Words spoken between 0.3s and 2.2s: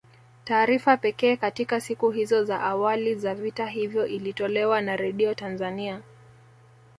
Taarifa pekee katika siku